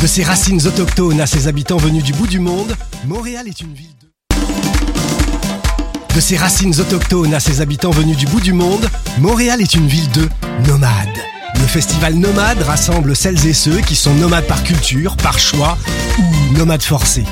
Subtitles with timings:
[0.00, 3.74] De ses racines autochtones à ses habitants venus du bout du monde, Montréal est une
[3.74, 4.06] ville de...
[6.14, 8.88] De racines autochtones à ses habitants venus du bout du monde,
[9.18, 10.28] Montréal est une ville de
[10.68, 11.18] nomades.
[11.54, 15.76] Le festival Nomade rassemble celles et ceux qui sont nomades par culture, par choix
[16.18, 17.24] ou nomades forcés.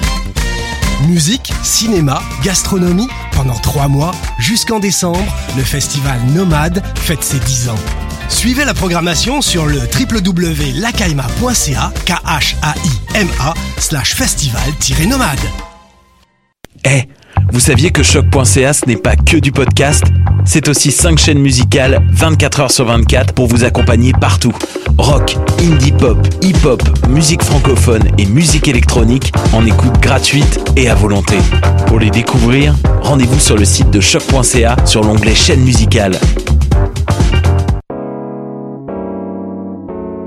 [1.06, 8.05] Musique, cinéma, gastronomie, pendant trois mois, jusqu'en décembre, le festival Nomade fête ses 10 ans.
[8.28, 15.38] Suivez la programmation sur le www.lacaima.ca, k h a i m a slash festival-nomade.
[16.84, 17.02] Eh,
[17.52, 20.04] vous saviez que choc.ca ce n'est pas que du podcast?
[20.44, 24.52] C'est aussi 5 chaînes musicales 24 heures sur 24 pour vous accompagner partout.
[24.98, 31.36] Rock, indie pop, hip-hop, musique francophone et musique électronique en écoute gratuite et à volonté.
[31.86, 36.18] Pour les découvrir, rendez-vous sur le site de choc.ca sur l'onglet chaîne musicale.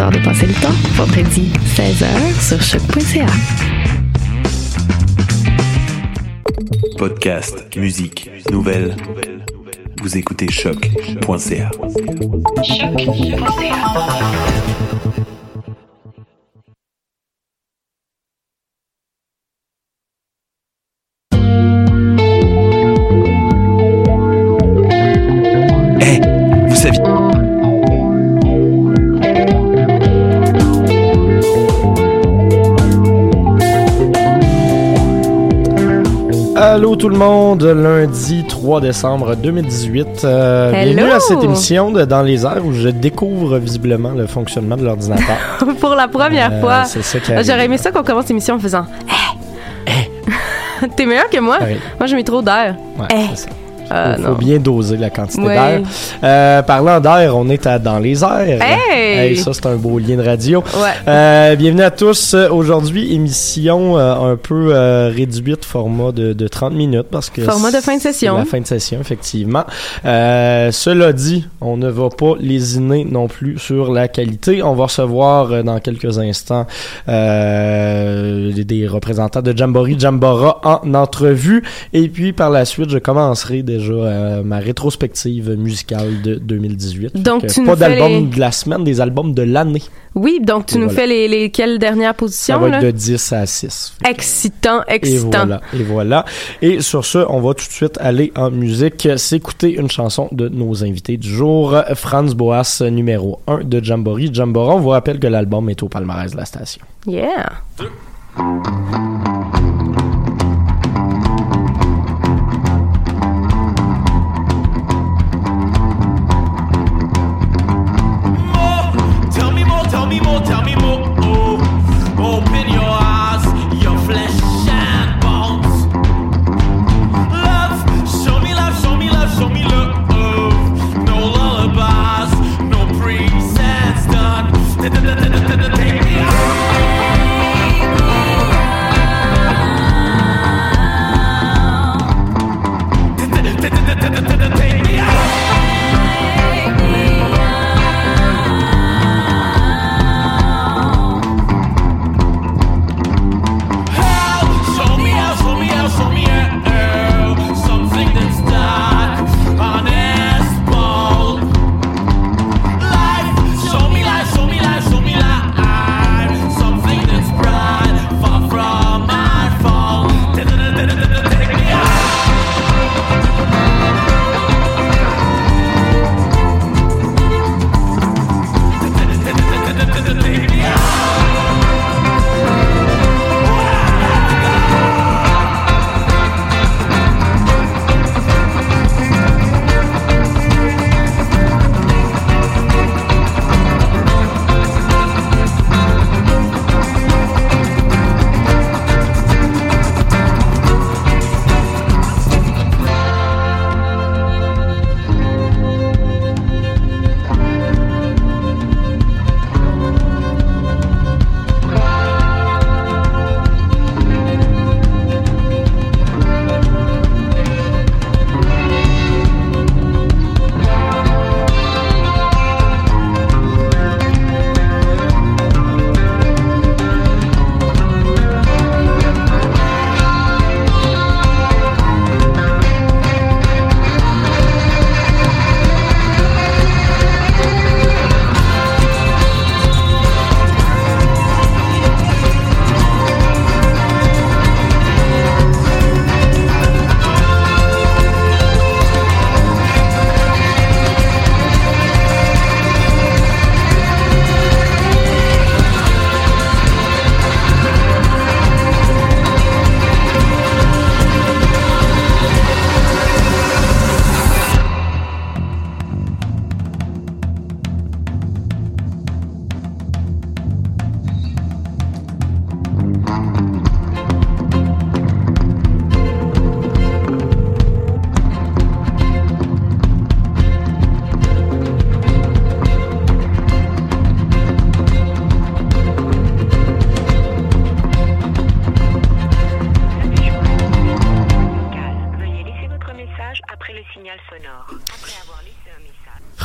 [0.00, 2.08] Histoire de passer le temps, vendredi 16h
[2.40, 3.26] sur choc.ca.
[6.96, 8.96] Podcast, musique, nouvelles.
[10.00, 11.70] Vous écoutez choc.ca.
[13.12, 13.34] Eh,
[37.20, 40.24] monde, lundi 3 décembre 2018.
[40.24, 44.78] Euh, bienvenue à cette émission de Dans les airs où je découvre visiblement le fonctionnement
[44.78, 45.36] de l'ordinateur.
[45.80, 46.84] Pour la première Euh, fois.
[46.84, 48.86] c'est ça qui J'aurais aimé ça qu'on commence l'émission en faisant
[49.86, 50.08] Hey!
[50.96, 51.58] T'es meilleur que moi?
[51.98, 52.74] Moi, j'ai mis trop d'air.
[52.98, 53.06] Ouais.
[53.90, 53.96] Ça.
[53.96, 54.34] Euh, faut, non.
[54.34, 55.80] bien doser la quantité d'air.
[56.22, 58.60] Euh, parlant d'air, on est à Dans les airs.
[58.62, 59.36] Hey!
[59.36, 60.60] ça, c'est un beau lien de radio.
[60.74, 60.88] Ouais.
[61.08, 62.34] Euh, bienvenue à tous.
[62.34, 67.70] Aujourd'hui, émission euh, un peu euh, réduite, format de, de 30 minutes parce que Format
[67.72, 68.36] de fin de session.
[68.38, 69.64] La fin de session, effectivement.
[70.04, 74.62] Euh, cela dit, on ne va pas lésiner non plus sur la qualité.
[74.62, 76.66] On va recevoir euh, dans quelques instants
[77.08, 81.62] euh, des- des représentants de Jamboree Jambora en entrevue.
[81.92, 87.16] Et puis par la suite, je commencerai déjà euh, ma rétrospective musicale de 2018.
[87.22, 89.82] Donc, tu nous pas fais d'album les- de la semaine, des albums de l'année.
[90.14, 91.00] Oui, donc tu Et nous voilà.
[91.02, 92.76] fais les, les quelles dernières Ça positions, va là?
[92.78, 93.94] être de 10 à 6.
[94.02, 95.30] Fait que- Excitant, et excitant.
[95.46, 96.24] voilà, et voilà.
[96.62, 100.48] Et sur ce, on va tout de suite aller en musique, s'écouter une chanson de
[100.48, 104.30] nos invités du jour, Franz Boas, numéro 1 de Jamboree.
[104.32, 106.82] Jambora, on vous rappelle que l'album est au palmarès de la station.
[107.06, 107.52] Yeah.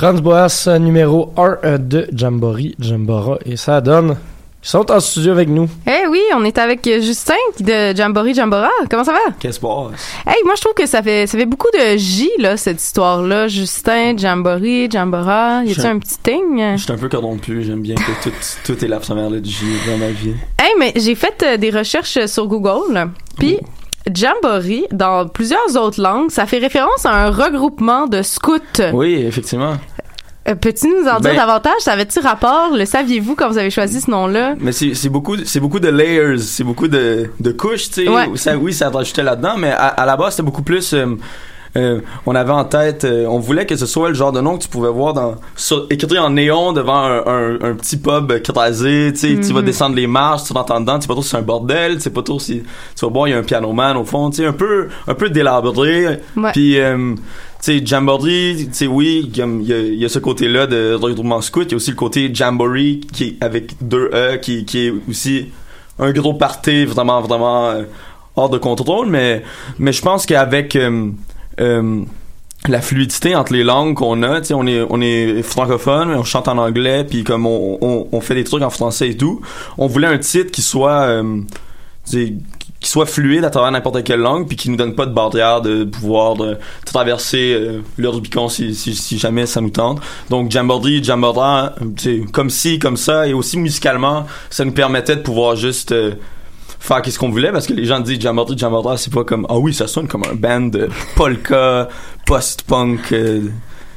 [0.05, 4.15] Franz Boas, numéro 1 de Jamboree, Jambora, et ça donne.
[4.63, 5.67] Ils sont en studio avec nous.
[5.87, 8.69] Eh oui, on est avec euh, Justin de Jamboree Jambora.
[8.87, 9.17] Comment ça va?
[9.39, 10.07] Qu'est-ce qui se passe?
[10.27, 13.47] Hey, moi je trouve que ça fait ça fait beaucoup de J là cette histoire-là.
[13.47, 15.63] Justin, Jamboree, Jambora.
[15.63, 16.61] Y a-tu Je- un petit thing?
[16.77, 19.65] Je suis un peu corrompu, j'aime bien que tout, tout est la première lettre J
[19.89, 20.35] dans ma vie.
[20.61, 23.09] Hey, mais j'ai fait euh, des recherches sur Google,
[23.39, 23.57] puis
[24.13, 28.59] Jamboree, dans plusieurs autres langues, ça fait référence à un regroupement de scouts.
[28.93, 29.73] Oui, effectivement.
[30.47, 31.73] Euh, Peux-tu nous en dire Ben- davantage?
[31.79, 32.69] Ça avait-tu rapport?
[32.75, 34.53] Le saviez-vous quand vous avez choisi ce nom-là?
[34.59, 38.07] Mais c'est beaucoup, c'est beaucoup de layers, c'est beaucoup de, de couches, tu sais.
[38.07, 38.27] Ouais.
[38.59, 40.93] Oui, ça rajoutait là-dedans, mais à, à la base, c'était beaucoup plus.
[40.93, 41.15] euh,
[41.77, 44.57] euh, on avait en tête, euh, on voulait que ce soit le genre de nom
[44.57, 48.31] que tu pouvais voir dans sur, écrit en néon devant un, un, un petit pub
[48.41, 49.65] crasé, tu sais, tu vas Mhm.
[49.65, 52.01] descendre les marches, tu en dedans, tu sais pas trop si c'est un bordel, tu
[52.01, 52.63] sais pas trop si
[52.95, 55.13] tu vas voir il y a un pianoman au fond, tu sais un peu un
[55.15, 56.19] peu délabré.
[56.53, 60.09] Puis euh, tu sais Jamboree, tu sais oui, il y a- il y, y a
[60.09, 63.73] ce côté-là de regroupement scout, il y a aussi le côté Jamboree qui est avec
[63.81, 65.47] deux e qui qui est aussi
[65.99, 67.83] un gros party vraiment vraiment euh,
[68.35, 69.43] hors de contrôle mais
[69.79, 71.09] mais je pense qu'avec euh,
[71.59, 72.01] euh,
[72.67, 76.23] la fluidité entre les langues qu'on a, tu sais, on est on est francophone, on
[76.23, 79.41] chante en anglais, puis comme on, on, fait des trucs en français et tout,
[79.77, 81.41] on voulait un titre qui soit euh,
[82.85, 85.61] qui soit fluide à travers n'importe quelle langue, puis qui nous donne pas de barrière
[85.61, 90.01] de pouvoir de, traverser euh, le Rubicon si, si, jamais ça nous tente.
[90.29, 95.21] Donc Jamboree, Jambora, sais, comme ci, comme ça, et aussi musicalement, ça nous permettait de
[95.21, 96.13] pouvoir juste euh,
[96.85, 99.57] faire qu'est-ce qu'on voulait parce que les gens disent Jamboree, Jambora, c'est pas comme ah
[99.57, 101.89] oui, ça sonne comme un band de polka,
[102.25, 103.41] post-punk, euh,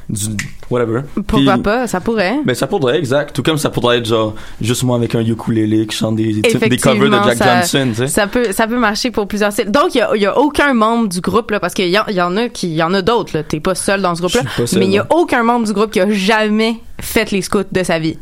[0.08, 0.26] du
[0.70, 1.00] whatever.
[1.26, 1.86] Pourquoi Puis- pas?
[1.86, 2.38] Ça pourrait.
[2.44, 5.86] ben ça pourrait exact tout comme ça pourrait être genre juste moi avec un ukulélé
[5.86, 8.78] qui chante des, des covers de Jack ça- Johnson tu sais Ça peut, ça peut
[8.78, 9.70] marcher pour plusieurs styles.
[9.70, 12.36] Donc, il y y a aucun membre du groupe, là, parce qu'il y, y en
[12.38, 13.42] a qui, il y en a d'autres, là.
[13.42, 15.90] T'es pas seul dans ce pas seul, Mais il y a aucun membre du groupe
[15.90, 18.16] qui a jamais fait les scouts de sa vie.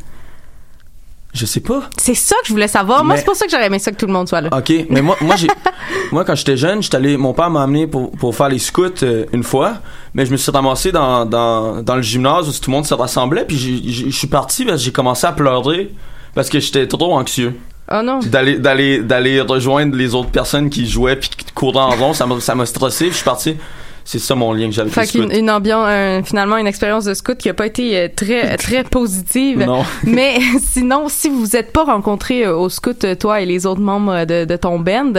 [1.37, 3.05] Je sais pas C'est ça que je voulais savoir.
[3.05, 4.49] Moi, c'est pour ça que j'aurais aimé ça que tout le monde soit là.
[4.57, 5.49] ok mais moi moi j'ai
[6.13, 9.03] moi quand j'étais jeune j'étais allé mon père m'a amené pour pour faire les scouts
[9.03, 9.75] euh, une fois
[10.15, 12.95] mais je me suis ramassé dans dans dans le gymnase où tout le monde se
[12.95, 13.57] rassemblait puis
[13.93, 15.93] je suis parti parce que j'ai commencé à pleurer
[16.35, 17.55] parce que j'étais trop anxieux
[17.93, 18.19] Oh non.
[18.19, 22.27] D'aller d'aller d'aller rejoindre les autres personnes qui jouaient puis qui couraient en rond ça
[22.27, 23.57] m'a ça m'a stressé puis je suis parti
[24.07, 27.37] c'est ça mon lien que j'avais Fait une ambiance, un- finalement, une expérience de scout
[27.37, 29.65] qui a pas été euh, très, très positive.
[29.67, 29.83] Non.
[30.05, 33.67] Mais sinon, si vous vous êtes pas rencontrés euh, au scout, euh, toi et les
[33.67, 35.13] autres membres de, de ton band,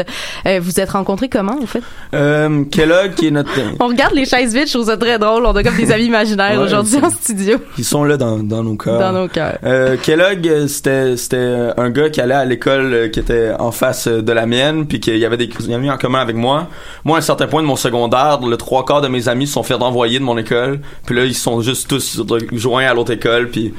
[0.62, 1.82] vous êtes rencontrés comment, en fait?
[2.14, 5.46] euh, Kellogg qui est notre On regarde les chaises vides, je trouve ça très drôle.
[5.46, 8.64] On a comme des amis imaginaires Ouais, aujourd'hui en studio, Ils sont là dans, dans
[8.64, 9.00] nos cœurs.
[9.00, 9.58] dans nos cœurs.
[9.66, 14.32] Euh, Kellogg, c'était c'était un gars qui allait à l'école qui était en face de
[14.32, 16.68] la mienne, puis qu'il y avait des amis en commun avec moi.
[17.04, 19.54] Moi, à un certain point de mon secondaire, le trois quarts de mes amis se
[19.54, 23.12] sont fait renvoyer de mon école, puis là, ils sont juste tous rejoints à l'autre
[23.12, 23.74] école, puis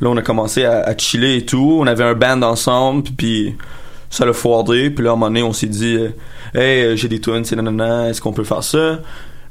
[0.00, 1.76] là, on a commencé à, chiller et tout.
[1.80, 3.54] On avait un band ensemble, puis,
[4.08, 6.08] ça l'a foiré, puis là, à un moment donné, on s'est dit, euh,
[6.54, 9.00] hey, euh, j'ai des c'est nanana, est-ce qu'on peut faire ça?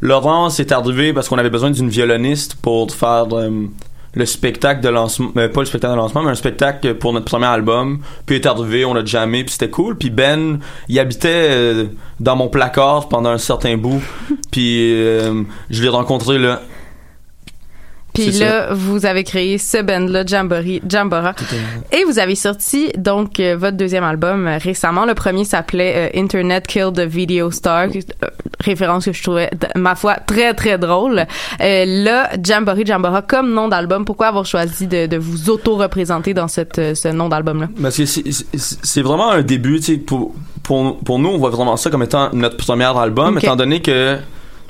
[0.02, 3.68] Laurence est arrivé parce qu'on avait besoin d'une violoniste pour faire euh,
[4.18, 7.26] le spectacle de lancement, euh, pas le spectacle de lancement, mais un spectacle pour notre
[7.26, 8.00] premier album.
[8.26, 9.98] Puis il est arrivé, on a jammé, puis c'était cool.
[9.98, 10.60] Puis Ben,
[10.90, 11.86] il habitait euh,
[12.20, 14.02] dans mon placard pendant un certain bout.
[14.52, 16.62] puis euh, je l'ai rencontré là.
[18.24, 21.34] Puis là, vous avez créé ce band-là, Jamboree, Jambora.
[21.92, 25.06] Et vous avez sorti donc euh, votre deuxième album euh, récemment.
[25.06, 28.28] Le premier s'appelait euh, Internet Killed the Video Star, euh,
[28.60, 31.26] référence que je trouvais, ma foi, très très drôle.
[31.62, 34.06] Euh, là, Jamboree, Jambora comme nom d'album.
[34.06, 37.68] Pourquoi avoir choisi de, de vous auto-représenter dans cette, ce nom d'album-là?
[37.82, 40.34] Parce que c'est- vraiment un début, tu sais, pour,
[40.64, 44.18] pour, pour nous, on voit vraiment ça comme étant notre premier album, étant donné que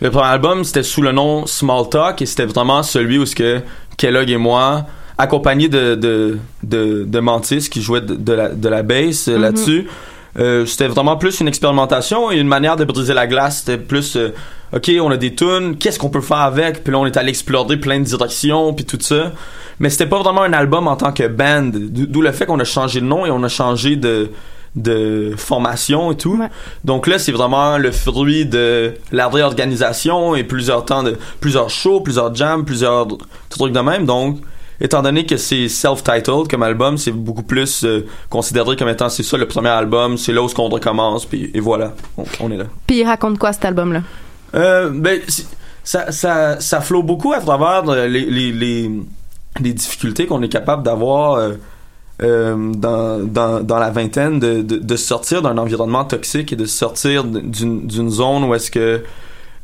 [0.01, 3.35] le premier album, c'était sous le nom Small Talk, et c'était vraiment celui où ce
[3.35, 3.61] que
[3.97, 4.85] Kellogg et moi,
[5.17, 9.35] accompagnés de, de, de, de Mantis, qui jouait de, de la, de la bass euh,
[9.35, 9.41] Mhm.
[9.41, 9.87] là-dessus,
[10.37, 13.63] euh, c'était vraiment plus une expérimentation et une manière de briser la glace.
[13.65, 14.29] C'était plus, euh,
[14.75, 16.83] ok, on a des tunes, qu'est-ce qu'on peut faire avec?
[16.83, 19.31] Puis là, on est allé explorer plein de directions, puis tout ça.
[19.79, 21.71] Mais c'était pas vraiment un album en tant que band.
[21.73, 24.29] D'o- D'où le fait qu'on a changé de nom et on a changé de
[24.77, 26.37] de formation et tout.
[26.37, 26.49] Ouais.
[26.85, 31.99] Donc là, c'est vraiment le fruit de la réorganisation et plusieurs temps de plusieurs shows,
[31.99, 33.07] plusieurs jams, plusieurs
[33.49, 34.05] trucs de même.
[34.05, 34.39] Donc,
[34.79, 39.23] étant donné que c'est self-titled comme album, c'est beaucoup plus euh, considéré comme étant c'est
[39.23, 42.51] ça le premier album, c'est là où ce qu'on recommence, puis et voilà, on, on
[42.51, 42.65] est là.
[42.85, 44.03] Puis il raconte quoi cet album-là?
[44.53, 45.19] Euh, ben,
[45.83, 48.91] ça, ça, ça flot beaucoup à travers euh, les, les, les,
[49.59, 51.53] les difficultés qu'on est capable d'avoir euh,
[52.23, 56.65] euh, dans, dans, dans la vingtaine, de, de, de sortir d'un environnement toxique et de
[56.65, 59.03] sortir d'une zone où est-ce que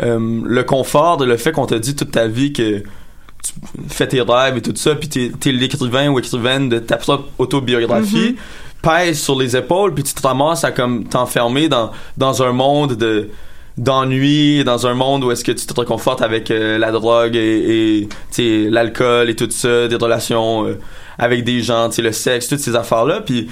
[0.01, 3.53] euh, le confort de le fait qu'on t'a dit toute ta vie que tu
[3.89, 7.25] fais tes rêves et tout ça, puis t'es, t'es l'écrivain ou écrivaine de ta propre
[7.37, 8.35] autobiographie,
[8.81, 12.93] pèse sur les épaules, puis tu te ramasses à comme t'enfermer dans, dans un monde
[12.93, 13.29] de
[13.75, 18.07] d'ennui, dans un monde où est-ce que tu te réconfortes avec euh, la drogue et,
[18.37, 20.77] et l'alcool et tout ça, des relations euh,
[21.17, 23.21] avec des gens, tu sais, le sexe, toutes ces affaires-là.
[23.21, 23.49] Puis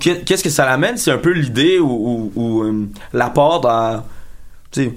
[0.00, 0.96] qu'est-ce que ça l'amène?
[0.96, 4.04] C'est un peu l'idée ou, ou, ou, euh, l'apport dans...
[4.70, 4.92] Tu sais,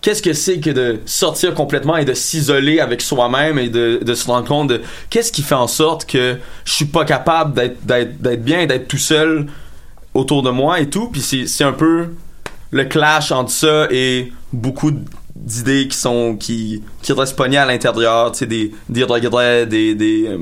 [0.00, 4.26] qu'est-ce que c'est que de sortir complètement et de s'isoler avec soi-même et de, se
[4.26, 8.20] rendre compte de qu'est-ce qui fait en sorte que je suis pas capable d'être d'être
[8.20, 9.46] d'être bien d'être tout seul
[10.14, 12.08] autour de moi et tout puis c'est un peu
[12.70, 14.92] le clash entre ça et beaucoup
[15.36, 20.26] d'idées qui sont qui qui restent à l'intérieur tu sais des des regrets des des
[20.28, 20.38] euh,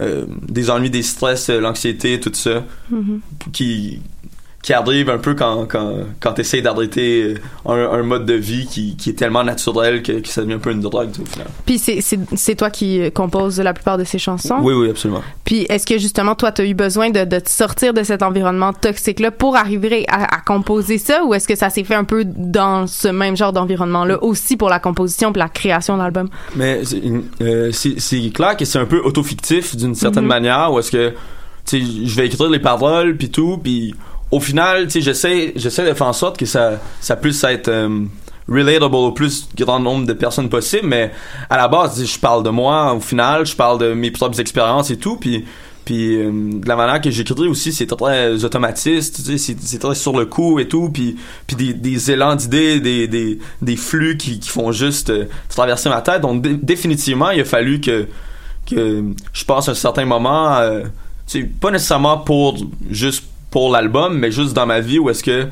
[0.00, 2.64] euh, des ennuis des stress euh, l'anxiété tout ça
[3.52, 4.00] qui
[4.62, 7.34] qui arrive un peu quand, quand, quand tu essaies d'arrêter
[7.66, 10.58] un, un mode de vie qui, qui est tellement naturel que, que ça devient un
[10.58, 11.48] peu une drogue tu au final.
[11.66, 14.58] Puis c'est, toi qui euh, composes la plupart de ces chansons?
[14.62, 15.22] Oui, oui, absolument.
[15.44, 18.72] Puis est-ce que justement toi t'as eu besoin de, de te sortir de cet environnement
[18.72, 21.24] toxique là pour arriver à, à composer ça?
[21.24, 24.56] Ou est-ce que ça s'est fait un peu dans ce même genre d'environnement là aussi
[24.56, 26.28] pour la composition puis la création d'albums?
[26.54, 27.02] Mais c'est
[27.40, 30.28] euh, c'est clair que c'est un peu auto-fictif d'une certaine Mhm.
[30.28, 31.10] manière où est-ce que
[31.66, 33.94] tu sais je vais écrire les paroles puis tout puis
[34.32, 37.68] au final tu sais j'essaie j'essaie de faire en sorte que ça ça puisse être
[37.68, 38.00] euh,
[38.48, 41.12] relatable au plus grand nombre de personnes possible mais
[41.48, 44.90] à la base je parle de moi au final je parle de mes propres expériences
[44.90, 45.44] et tout puis
[45.84, 49.94] puis euh, de la manière que j'écris aussi c'est très automatiste tu sais c'est très
[49.94, 54.16] sur le coup et tout puis puis des, des élans d'idées des, des, des flux
[54.16, 56.20] qui, qui font juste euh, traverser ma tête.
[56.22, 58.06] Donc dé- définitivement il a fallu que
[58.70, 60.82] que je passe un certain moment euh,
[61.26, 62.56] tu sais pas nécessairement pour
[62.90, 65.46] juste pour l'album mais juste dans ma vie où est-ce que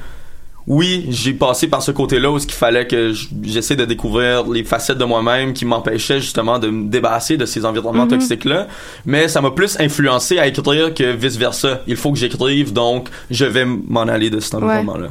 [0.67, 4.63] oui, j'ai passé par ce côté-là où ce qu'il fallait que j'essaie de découvrir les
[4.63, 8.11] facettes de moi-même qui m'empêchaient justement de me débarrasser de ces environnements Mhm.
[8.11, 8.69] toxiques-là.
[9.07, 11.81] Mais ça m'a plus influencé à écrire que vice-versa.
[11.89, 15.09] Il faut que j'écrive, donc je vais m'en aller de cet environnement-là.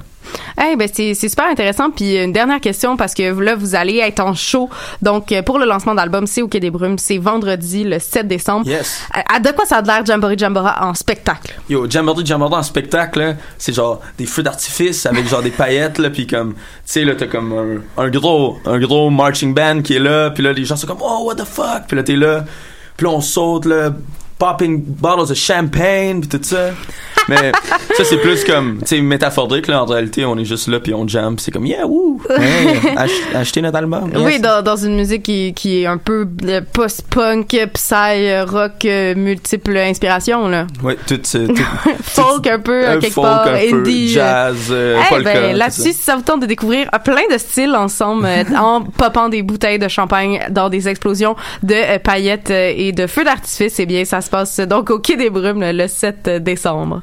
[0.61, 4.19] Eh ben c'est super intéressant puis une dernière question parce que là vous allez être
[4.19, 4.69] en show
[5.01, 8.27] donc euh, pour le lancement d'album c'est au Quai des Brumes c'est vendredi le 7
[8.27, 8.67] décembre.
[8.67, 9.03] Yes.
[9.13, 11.55] À, à de quoi ça a l'air Jamboree Jambora en spectacle?
[11.69, 16.09] Yo, Jamboree Jamboree en spectacle, c'est genre des feux d'artifice avec genre des paillettes, là,
[16.09, 19.95] puis comme, tu sais, là, t'as comme un, un gros, un gros marching band qui
[19.95, 22.15] est là, puis là, les gens sont comme, oh, what the fuck, puis là, t'es
[22.15, 22.45] là,
[22.97, 23.91] puis là, on saute, là,
[24.38, 26.71] popping bottles of champagne, puis tout ça.
[27.29, 27.51] Mais
[27.95, 30.93] ça, c'est plus comme, tu sais, métaphorique, là, en réalité, on est juste là, puis
[30.93, 34.09] on puis c'est comme, yeah, woo, hey, ach- achetez notre album.
[34.13, 34.21] yes.
[34.24, 39.15] Oui, dans, dans une musique qui, qui est un peu euh, post-punk, psy, rock, euh,
[39.15, 40.65] multiples inspirations, là.
[40.83, 41.53] Ouais, tout, tout,
[42.03, 44.07] Folk un peu, quelque folk, part, un indie.
[44.09, 44.13] euh.
[44.13, 46.12] jazz, euh, Eh polka, ben, là-dessus, ça.
[46.12, 50.39] ça vous tente de découvrir plein de styles ensemble, en popant des bouteilles de champagne
[50.50, 54.59] dans des explosions de euh, paillettes et de feux d'artifice, eh bien, ça se passe
[54.59, 57.01] donc au Quai des Brumes le 7 décembre.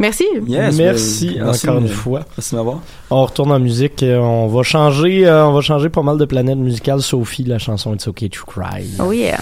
[0.00, 0.24] Merci.
[0.46, 2.20] Yes, Merci, ben, merci encore une fois.
[2.36, 2.80] Merci de m'avoir.
[3.10, 4.04] On retourne en musique.
[4.06, 7.02] On va changer, euh, on va changer pas mal de planètes musicales.
[7.02, 8.84] Sophie, la chanson It's Okay to Cry.
[9.00, 9.38] Oh yeah.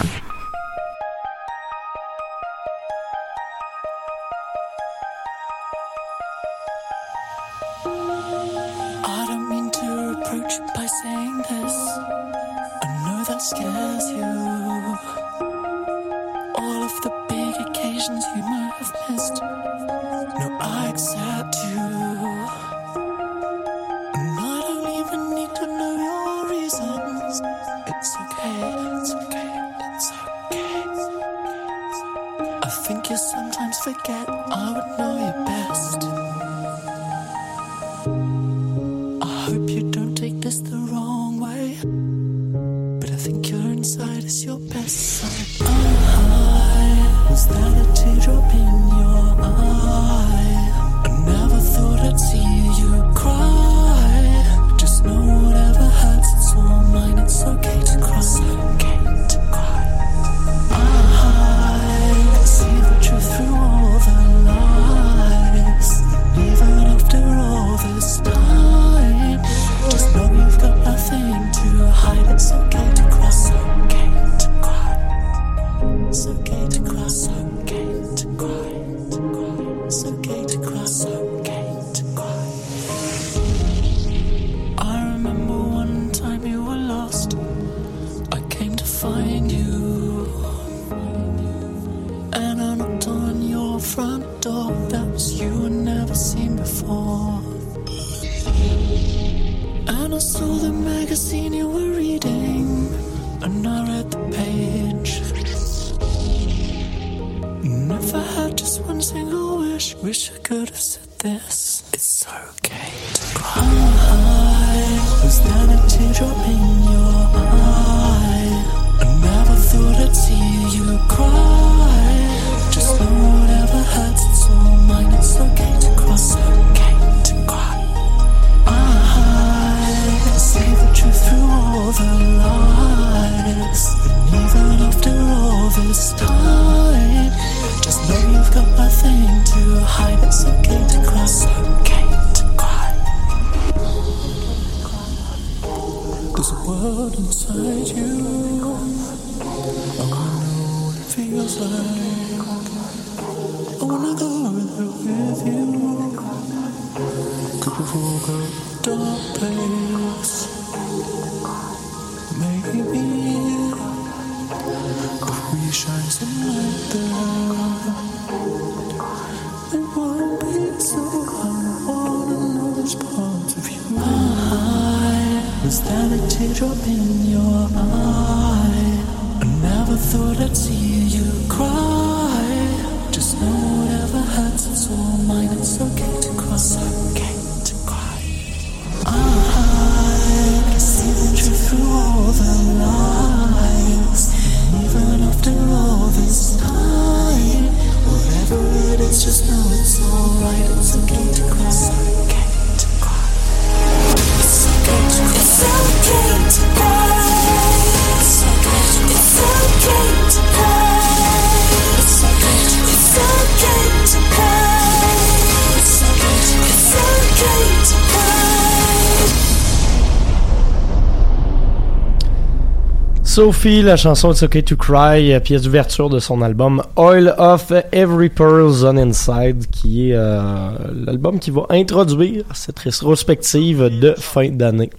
[223.31, 227.71] Sophie, la chanson It's Okay to Cry, euh, pièce d'ouverture de son album Oil of
[227.93, 230.71] Every Pearl's on Inside, qui est euh,
[231.05, 234.89] l'album qui va introduire cette rétrospective de fin d'année.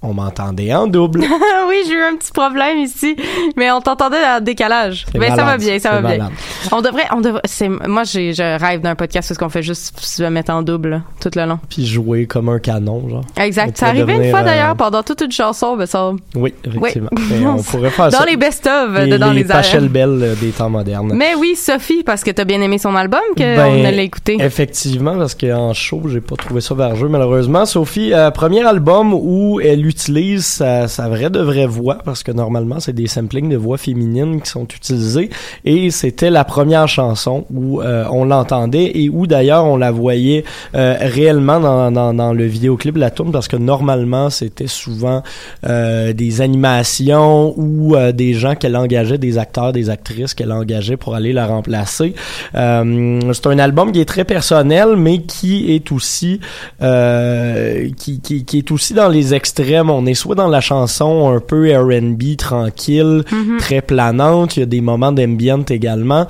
[0.00, 1.20] On m'entendait en double.
[1.68, 3.16] oui, j'ai eu un petit problème ici,
[3.56, 5.06] mais on t'entendait en décalage.
[5.18, 6.30] Mais ça va bien, ça va bien.
[6.70, 7.40] On devrait, on devrait.
[7.44, 10.88] C'est moi, j'ai, je rêve d'un podcast parce qu'on fait juste se mettre en double
[10.88, 11.58] là, tout le long.
[11.68, 13.24] Puis jouer comme un canon, genre.
[13.36, 13.76] Exact.
[13.76, 16.12] Ça arrivait une fois euh, d'ailleurs pendant toute une chanson, mais ça.
[16.36, 17.10] Oui, effectivement.
[17.12, 17.22] Oui.
[17.42, 18.26] Et on pourrait faire Dans ça.
[18.26, 21.12] les best-of de dans les les Bell euh, des temps modernes.
[21.14, 24.40] Mais oui, Sophie, parce que t'as bien aimé son album, que Ben, on.
[24.40, 27.66] Effectivement, parce qu'en show, j'ai pas trouvé ça vergeux, malheureusement.
[27.66, 32.78] Sophie, euh, premier album où elle utilise sa, vraie de vraie voix, parce que normalement,
[32.78, 35.30] c'est des samplings de voix féminines qui sont utilisés.
[35.64, 40.44] Et c'était la première chanson où euh, on l'entendait et où d'ailleurs on la voyait
[40.74, 45.22] euh, réellement dans, dans, dans le vidéoclip la tune parce que normalement, c'était souvent
[45.66, 51.14] euh, des animations ou des gens qu'elle engageait, des acteurs, des actrices qu'elle engageait pour
[51.14, 52.14] aller la remplacer.
[52.52, 56.40] C'est un album qui est très personnel, mais qui est aussi
[56.80, 59.34] qui, qui, qui est aussi dans les
[59.78, 59.90] extrêmes.
[59.90, 63.58] On est soit dans la chanson un peu R&B tranquille, Mhm.
[63.58, 64.56] très planante.
[64.56, 66.26] Il y a des moments d'ambient également.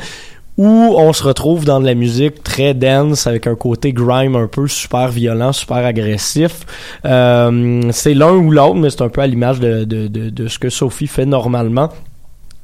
[0.57, 4.49] Où on se retrouve dans de la musique très dense avec un côté grime un
[4.49, 6.67] peu super violent, super agressif.
[7.05, 10.49] Euh, c'est l'un ou l'autre, mais c'est un peu à l'image de, de, de, de
[10.49, 11.91] ce que Sophie fait normalement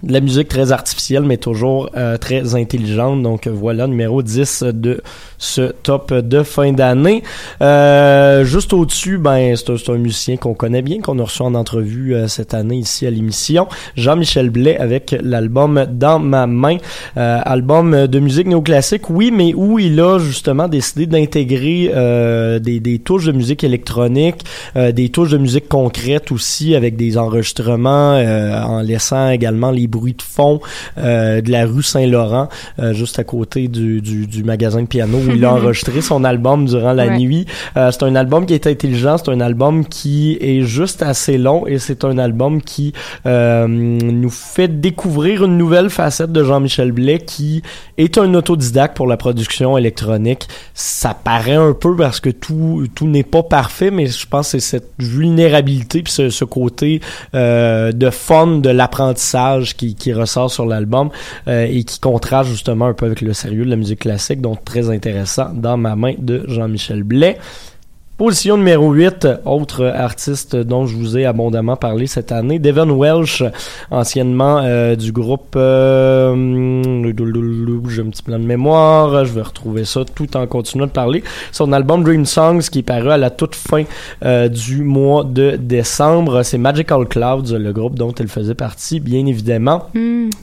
[0.04, 3.22] de la musique très artificielle, mais toujours euh, très intelligente.
[3.22, 5.00] Donc voilà, numéro 10 de
[5.38, 7.22] ce top de fin d'année.
[7.60, 11.54] Euh, juste au-dessus, ben c'est un, un musicien qu'on connaît bien, qu'on a reçu en
[11.54, 13.66] entrevue euh, cette année ici à l'émission.
[13.96, 16.78] Jean-Michel Blais avec l'album Dans ma main.
[17.16, 22.80] Euh, album de musique néoclassique, oui, mais où il a justement décidé d'intégrer euh, des,
[22.80, 24.36] des touches de musique électronique,
[24.76, 30.14] euh, des touches de musique concrètes aussi, avec des enregistrements, en laissant également les bruits
[30.14, 30.60] de fond
[30.98, 32.48] euh, de la rue Saint-Laurent,
[32.80, 36.24] euh, juste à côté du, du, du magasin de piano où il a enregistré son
[36.24, 37.18] album durant la Ouais.
[37.18, 37.44] nuit.
[37.76, 41.66] Euh, c'est un album qui est intelligent, c'est un album qui est juste assez long
[41.66, 42.92] et c'est un album qui
[43.26, 47.62] euh, nous fait découvrir une nouvelle facette de Jean-Michel Blais qui
[47.98, 50.48] est un autodidacte pour la production électronique.
[50.72, 54.58] Ça paraît un peu parce que tout tout n'est pas parfait, mais je pense que
[54.58, 57.00] c'est cette vulnérabilité puis ce, ce côté
[57.34, 61.10] euh, de fun de l'apprentissage qui, qui ressort sur l'album
[61.48, 64.64] euh, et qui contraste justement un peu avec le sérieux de la musique classique, donc
[64.64, 67.36] très intéressant dans ma main de Jean-Michel Blais.
[68.16, 73.42] Position numéro 8, autre artiste dont je vous ai abondamment parlé cette année, Devon Welsh,
[73.90, 76.32] anciennement euh, du groupe euh,
[77.88, 81.22] j'ai un petit plan de mémoire, je vais retrouver ça tout en continuant de parler.
[81.52, 83.84] Son album Dream Songs qui est paru à la toute fin
[84.24, 89.26] euh, du mois de décembre, c'est Magical Clouds, le groupe dont elle faisait partie, bien
[89.26, 89.88] évidemment.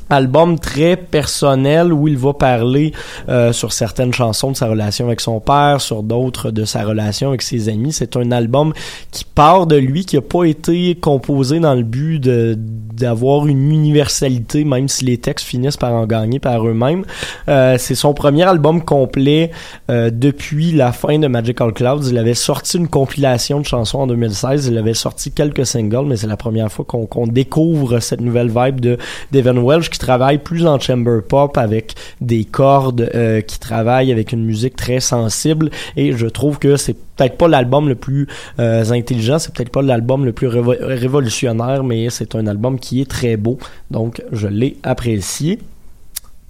[0.09, 2.93] Album très personnel où il va parler
[3.29, 7.29] euh, sur certaines chansons de sa relation avec son père, sur d'autres de sa relation
[7.29, 7.93] avec ses amis.
[7.93, 8.73] C'est un album
[9.11, 12.57] qui part de lui, qui a pas été composé dans le but de
[13.01, 17.03] d'avoir une universalité, même si les textes finissent par en gagner par eux-mêmes.
[17.49, 19.51] Euh, c'est son premier album complet
[19.89, 22.09] euh, depuis la fin de Magical Clouds.
[22.09, 24.67] Il avait sorti une compilation de chansons en 2016.
[24.67, 28.79] Il avait sorti quelques singles, mais c'est la première fois qu'on découvre cette nouvelle vibe
[28.79, 28.97] de
[29.31, 34.31] Devon Welsh qui travaille plus en chamber pop avec des cordes, euh, qui travaille avec
[34.31, 35.71] une musique très sensible.
[35.97, 38.27] Et je trouve que c'est peut-être pas l'album le plus
[38.59, 43.01] euh, intelligent, c'est peut-être pas l'album le plus révo- révolutionnaire, mais c'est un album qui
[43.01, 43.57] est très beau.
[43.91, 45.59] Donc, je l'ai apprécié.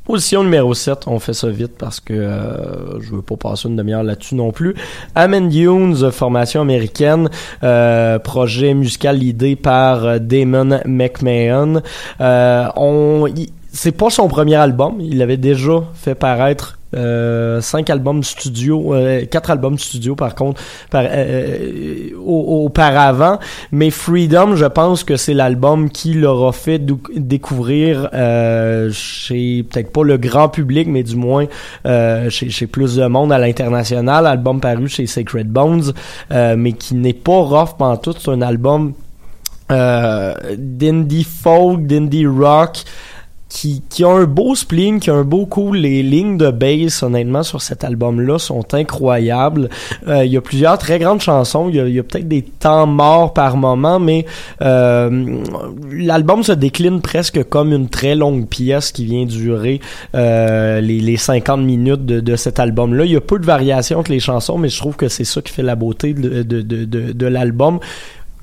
[0.04, 3.76] Position numéro 7, on fait ça vite parce que euh, je veux pas passer une
[3.76, 4.74] demi-heure là-dessus non plus.
[5.14, 7.30] Amen Dunes, formation américaine,
[7.64, 11.82] euh, projet musical l'idée par Damon McMahon.
[12.20, 13.26] Euh, on,
[13.72, 19.26] c'est pas son premier album, il avait déjà fait paraître euh, cinq albums studio, euh,
[19.26, 23.40] quatre albums studio par contre par, euh, au- auparavant.
[23.72, 26.82] Mais Freedom, je pense que c'est l'album qui leur a fait
[27.16, 31.46] découvrir euh, chez peut-être pas le grand public, mais du moins
[31.86, 34.28] euh, chez, chez plus de monde à l'international.
[34.28, 35.94] Album paru chez Sacred Bones,
[36.32, 38.18] euh, mais qui n'est pas rough pantoute.
[38.20, 38.94] C'est un album
[39.72, 42.84] euh, d'indie folk, d'indie rock
[43.52, 45.78] qui, qui a un beau spleen, qui a un beau cool.
[45.78, 49.70] Les lignes de bass, honnêtement, sur cet album-là sont incroyables.
[50.08, 51.68] Euh, il y a plusieurs très grandes chansons.
[51.68, 54.26] Il y a, y a peut-être des temps morts par moment, mais
[54.62, 55.44] euh,
[55.92, 59.82] l'album se décline presque comme une très longue pièce qui vient durer
[60.16, 63.04] euh, les, les 50 minutes de, de cet album-là.
[63.04, 65.42] Il y a peu de variations entre les chansons, mais je trouve que c'est ça
[65.42, 67.80] qui fait la beauté de, de, de, de l'album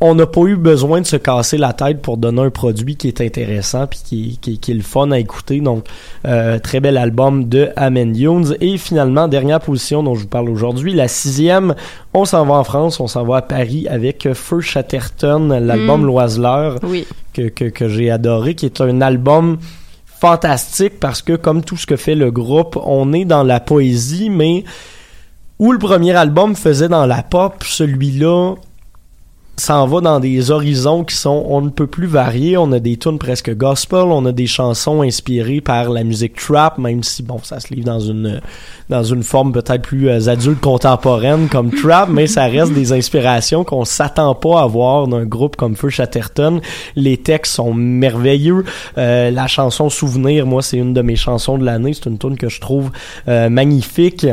[0.01, 3.09] on n'a pas eu besoin de se casser la tête pour donner un produit qui
[3.09, 5.61] est intéressant puis qui, qui, qui est le fun à écouter.
[5.61, 5.87] Donc,
[6.25, 8.55] euh, très bel album de Amen Dunes.
[8.61, 11.75] Et finalement, dernière position dont je vous parle aujourd'hui, la sixième,
[12.15, 16.07] on s'en va en France, on s'en va à Paris avec Feu Chatterton, l'album Mm.
[16.07, 17.05] Loiseleur Oui.
[17.33, 19.59] que, que, que j'ai adoré, qui est un album
[20.07, 24.31] fantastique parce que comme tout ce que fait le groupe, on est dans la poésie,
[24.31, 24.65] mais
[25.59, 28.55] où le premier album faisait dans la pop, celui-là
[29.59, 32.57] s'en va dans des horizons qui sont on ne peut plus variés.
[32.57, 36.79] On a des tunes presque gospel, on a des chansons inspirées par la musique trap,
[36.79, 38.41] même si bon, ça se livre dans une
[38.89, 43.65] dans une forme peut-être plus euh, adulte contemporaine comme trap, mais ça reste des inspirations
[43.65, 46.61] qu'on s'attend pas à voir d'un groupe comme Feu Chatterton.
[46.97, 48.65] Les textes sont merveilleux.
[48.97, 51.93] Euh, la chanson Souvenir, moi, c'est une de mes chansons de l'année.
[51.93, 52.91] C'est une tune que je trouve
[53.29, 54.27] euh, magnifique.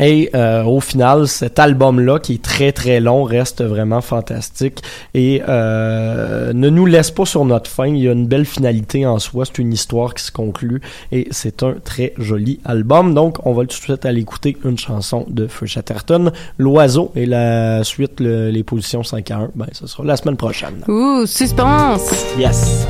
[0.00, 4.80] Et euh, au final, cet album-là, qui est très très long, reste vraiment fantastique
[5.14, 7.86] et euh, ne nous laisse pas sur notre fin.
[7.86, 10.80] Il y a une belle finalité en soi, c'est une histoire qui se conclut
[11.12, 13.14] et c'est un très joli album.
[13.14, 17.26] Donc, on va tout de suite aller écouter une chanson de Feu Chatterton, L'Oiseau, et
[17.26, 20.82] la suite, le- les positions 5 à 1, ben, ce sera la semaine prochaine.
[20.88, 22.10] Ouh, suspense!
[22.36, 22.84] Yes!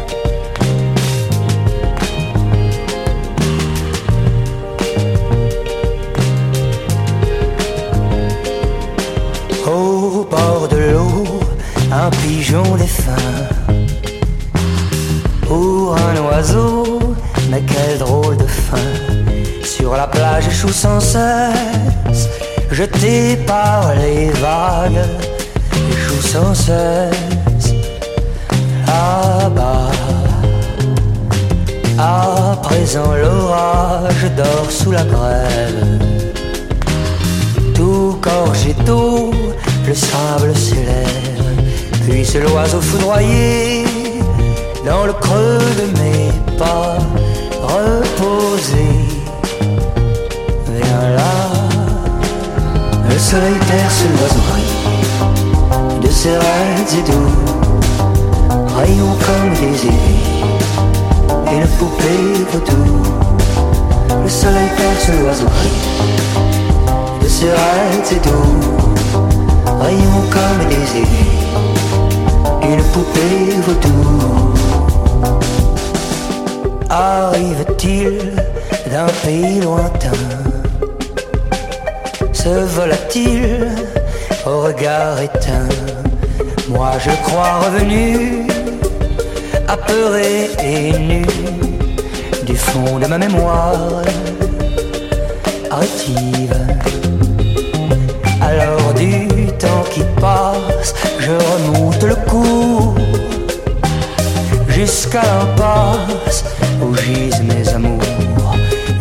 [12.55, 13.13] Pigeon défunt.
[15.47, 17.01] Pour un oiseau,
[17.51, 18.77] mais quel drôle de fin.
[19.65, 22.29] Sur la plage échoue sans cesse,
[22.71, 25.05] jeté par les vagues,
[25.91, 27.75] échoue sans cesse.
[28.87, 29.91] Là-bas,
[31.99, 35.99] à présent l'orage dort sous la grève.
[37.75, 39.33] Tout gorgé d'eau,
[39.87, 41.34] le sable s'élève.
[42.07, 43.85] Puis c'est l'oiseau foudroyé
[44.85, 46.99] dans le creux de mes pas,
[47.63, 48.87] reposé.
[50.69, 51.35] Viens là,
[53.09, 54.45] le soleil perce l'oiseau
[56.03, 57.33] de ses raids et doux,
[58.77, 60.45] rayons comme des aiguilles,
[61.51, 63.03] et une poupée vaudou.
[64.23, 65.51] Le soleil perce l'oiseau
[67.23, 68.61] de ses raids et doux,
[69.81, 71.44] rayons comme des aiguilles,
[72.65, 74.55] une poupée vaudou.
[76.91, 78.33] Arrive-t-il
[78.91, 80.23] d'un pays lointain?
[82.33, 83.69] Se vola-t-il
[84.47, 85.69] au regard éteint?
[86.69, 88.47] Moi je crois revenu,
[89.69, 91.27] apeuré et nu,
[92.47, 94.03] du fond de ma mémoire
[95.71, 96.57] rétive.
[98.41, 98.84] Alors
[101.25, 102.95] je remonte le cours
[104.69, 106.45] jusqu'à l'impasse
[106.83, 108.03] où gisent mes amours,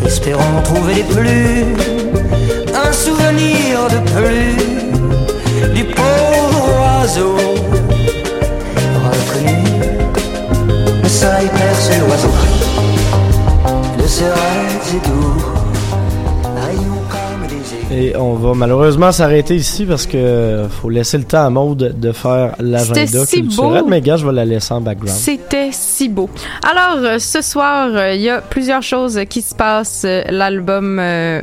[0.05, 1.75] espérant trouver des plumes,
[2.73, 4.55] un souvenir de plus
[5.75, 7.35] du pauvre oiseau
[9.05, 9.63] reconnu.
[11.03, 12.35] Le soleil perce l'oiseau
[14.01, 15.43] de ses rêves et doux,
[17.95, 22.11] Et on va malheureusement s'arrêter ici parce que faut laisser le temps à Maude de
[22.11, 23.81] faire l'agenda si culturel.
[23.83, 23.87] beau.
[23.87, 25.15] Mais gars, je vais la laisser en background.
[25.15, 26.29] C'était si beau.
[26.63, 30.03] Alors, euh, ce soir, euh, il y a plusieurs choses qui se passent.
[30.05, 31.41] Euh, L'album euh,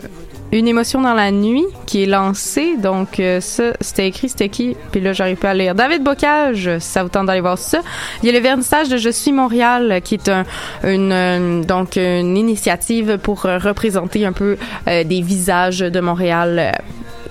[0.53, 2.77] Une émotion dans la nuit qui est lancé.
[2.77, 4.77] Donc, euh, ça, c'était écrit, c'était qui?
[4.91, 5.77] Puis là, j'arrive à lire.
[5.77, 7.81] David Bocage, ça vous tente d'aller voir ça.
[8.23, 10.45] Il y a le vernissage de Je suis Montréal, euh, qui est un,
[10.83, 14.57] une, euh, donc, une initiative pour euh, représenter un peu
[14.89, 16.73] euh, des visages de Montréal.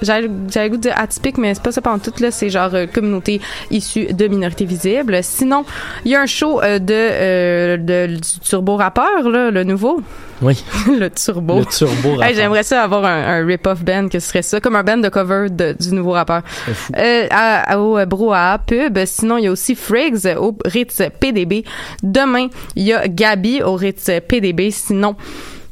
[0.01, 2.31] J'avais le goût de dire atypique, mais c'est pas ça pendant tout, là.
[2.31, 5.19] C'est genre euh, communauté issue de minorités visibles.
[5.23, 5.65] Sinon,
[6.05, 10.01] il y a un show euh, de, euh, de- du turbo rappeur, là, le nouveau.
[10.41, 10.63] Oui.
[10.87, 11.59] le turbo.
[11.59, 12.23] Le turbo rappeur.
[12.23, 14.97] Hey, J'aimerais ça avoir un, un rip-off band que ce serait ça, comme un band
[14.97, 16.43] de cover de- du nouveau rappeur.
[16.45, 16.93] Fou.
[16.97, 18.97] Euh, à- à- au euh, Brouhaha Pub.
[19.05, 21.65] Sinon, il y a aussi Friggs au Ritz PDB.
[22.03, 24.71] Demain, il y a Gabi au Ritz PDB.
[24.71, 25.15] Sinon,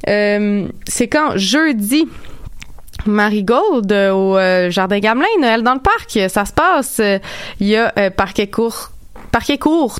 [0.09, 1.37] euh, c'est quand?
[1.37, 2.07] Jeudi.
[3.07, 6.99] Marigold euh, au euh, Jardin Gamelin, Noël dans le parc, ça se passe.
[6.99, 7.19] Euh,
[7.59, 8.91] Il y a Parquet Court.
[9.37, 9.99] Parquet Court,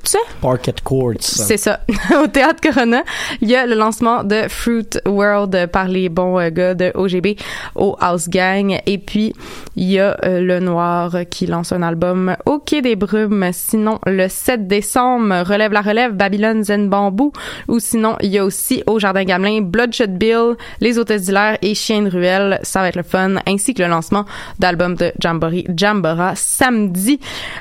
[0.83, 1.13] Courts.
[1.19, 1.81] C'est ça.
[2.23, 3.03] Au Théâtre Corona,
[3.39, 7.39] il y a le lancement de Fruit World par les bons euh, gars de OGB
[7.75, 8.79] au House Gang.
[8.87, 9.33] Et puis,
[9.75, 13.51] il y a euh, Le Noir qui lance un album au Quai des Brumes.
[13.53, 17.31] Sinon, le 7 décembre, Relève la Relève, Babylone Zen Bambou.
[17.67, 21.75] Ou sinon, il y a aussi au Jardin Gamelin, Bloodshot Bill, Les Hôtesses d'Hilaire et
[21.75, 22.59] Chien de Ruelle.
[22.63, 23.35] Ça va être le fun.
[23.47, 24.25] Ainsi que le lancement
[24.57, 27.19] d'album de Jamboree Jambora samedi.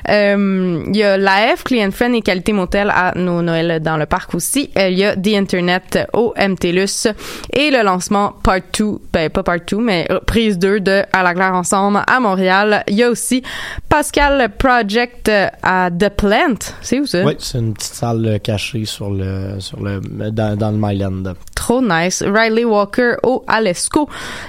[0.09, 4.05] Euh, il y a l'AF, Client Friend et Qualité Motel à nos Noël dans le
[4.05, 4.69] parc aussi.
[4.77, 7.07] Euh, Il y a The Internet au MTLUS
[7.53, 11.23] et le lancement Part 2, ben pas Part 2, mais euh, prise 2 de À
[11.23, 12.83] la Claire Ensemble à Montréal.
[12.87, 13.43] Il y a aussi
[13.89, 16.55] Pascal Project euh, à The Plant.
[16.81, 17.23] C'est où ça?
[17.25, 19.99] Oui, c'est une petite salle cachée sur le, sur le,
[20.31, 21.33] dans, dans le Myland.
[21.53, 22.23] Trop nice.
[22.25, 24.07] Riley Walker au Alesco.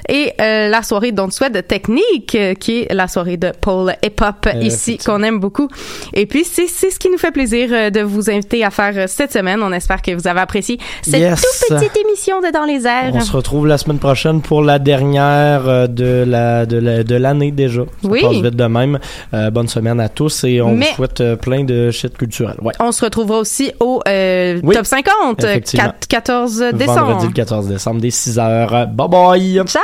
[0.08, 4.20] Et euh, la soirée Don't Sweat de Technique, qui est la soirée de Paul Hip
[4.22, 5.68] Hop Euh, ici, qu'on aime beaucoup.
[6.12, 8.92] Et puis, c'est c'est ce qui nous fait plaisir euh, de vous inviter à faire
[8.96, 9.60] euh, cette semaine.
[9.62, 11.40] On espère que vous avez apprécié cette Yes.
[11.68, 13.10] toute petite émission de Dans les airs.
[13.14, 17.14] On se retrouve la semaine prochaine pour la dernière euh, de la de la- de
[17.14, 17.82] l'année déjà.
[18.02, 18.20] Ça Oui.
[18.22, 18.98] passe vite de même.
[19.34, 22.56] Euh, bonne semaine à tous et on Mais- vous souhaite plein de shit culturel.
[22.62, 22.72] Ouais.
[22.80, 25.84] On se retrouvera aussi au euh, Oui, Top 50, euh, effectivement.
[25.84, 27.00] 4 14 décembre.
[27.00, 28.86] Vendredi le 14 décembre dès 6 heures.
[28.88, 29.62] Bye bye.
[29.66, 29.82] Ciao.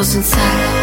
[0.00, 0.79] Dans une